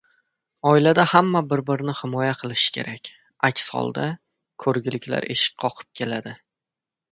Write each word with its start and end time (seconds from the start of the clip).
Oilada 0.69 1.03
hamma 1.09 1.41
bir-birini 1.51 1.95
himoya 1.99 2.31
qilishi 2.39 2.73
kerak, 2.79 3.11
aks 3.51 3.69
holda, 3.77 4.09
ko‘rgiliklar 4.67 5.31
eshik 5.37 5.57
qoqib 5.67 5.93
keladi. 6.03 6.37